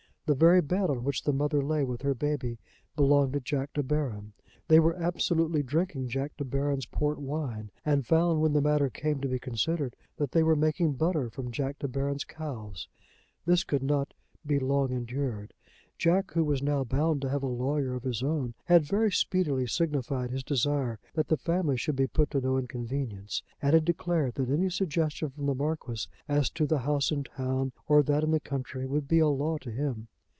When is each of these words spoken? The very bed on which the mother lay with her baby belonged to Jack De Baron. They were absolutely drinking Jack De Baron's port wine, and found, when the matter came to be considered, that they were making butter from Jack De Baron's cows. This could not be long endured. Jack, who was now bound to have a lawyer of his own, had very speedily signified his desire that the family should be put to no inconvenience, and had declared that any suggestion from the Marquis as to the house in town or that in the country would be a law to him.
The 0.27 0.35
very 0.35 0.61
bed 0.61 0.89
on 0.89 1.03
which 1.03 1.23
the 1.25 1.33
mother 1.33 1.61
lay 1.61 1.83
with 1.83 2.03
her 2.03 2.13
baby 2.15 2.57
belonged 2.95 3.33
to 3.33 3.41
Jack 3.41 3.73
De 3.73 3.83
Baron. 3.83 4.31
They 4.69 4.79
were 4.79 4.95
absolutely 4.95 5.61
drinking 5.61 6.07
Jack 6.07 6.37
De 6.37 6.45
Baron's 6.45 6.85
port 6.85 7.19
wine, 7.19 7.69
and 7.85 8.05
found, 8.05 8.39
when 8.39 8.53
the 8.53 8.61
matter 8.61 8.89
came 8.89 9.19
to 9.19 9.27
be 9.27 9.39
considered, 9.39 9.93
that 10.15 10.31
they 10.31 10.41
were 10.41 10.55
making 10.55 10.93
butter 10.93 11.29
from 11.29 11.51
Jack 11.51 11.79
De 11.79 11.87
Baron's 11.89 12.23
cows. 12.23 12.87
This 13.45 13.65
could 13.65 13.83
not 13.83 14.13
be 14.45 14.57
long 14.57 14.89
endured. 14.93 15.53
Jack, 15.97 16.31
who 16.31 16.45
was 16.45 16.63
now 16.63 16.85
bound 16.85 17.21
to 17.23 17.29
have 17.29 17.43
a 17.43 17.47
lawyer 17.47 17.93
of 17.95 18.03
his 18.03 18.23
own, 18.23 18.53
had 18.63 18.85
very 18.85 19.11
speedily 19.11 19.67
signified 19.67 20.29
his 20.31 20.45
desire 20.45 20.97
that 21.13 21.27
the 21.27 21.35
family 21.35 21.75
should 21.75 21.97
be 21.97 22.07
put 22.07 22.31
to 22.31 22.39
no 22.39 22.57
inconvenience, 22.57 23.43
and 23.61 23.73
had 23.73 23.83
declared 23.83 24.35
that 24.35 24.49
any 24.49 24.69
suggestion 24.69 25.29
from 25.29 25.45
the 25.45 25.53
Marquis 25.53 26.07
as 26.29 26.49
to 26.49 26.65
the 26.65 26.79
house 26.79 27.11
in 27.11 27.25
town 27.25 27.73
or 27.85 28.01
that 28.01 28.23
in 28.23 28.31
the 28.31 28.39
country 28.39 28.85
would 28.87 29.09
be 29.09 29.19
a 29.19 29.27
law 29.27 29.57
to 29.57 29.71
him. 29.71 30.07